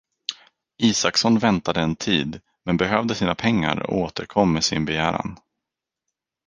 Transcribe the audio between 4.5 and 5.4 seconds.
med sin begäran.